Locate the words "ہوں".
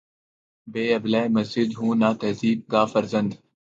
1.77-1.93